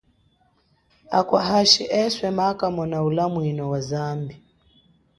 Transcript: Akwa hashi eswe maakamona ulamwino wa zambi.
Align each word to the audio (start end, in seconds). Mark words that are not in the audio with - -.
Akwa 1.19 1.39
hashi 1.47 1.83
eswe 2.03 2.27
maakamona 2.37 2.97
ulamwino 3.09 3.63
wa 3.71 3.79
zambi. 3.89 4.35